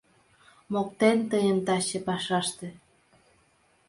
Моктен 0.73 1.17
тыйым 1.31 1.57
таче 1.67 1.99
пашаште: 2.07 2.67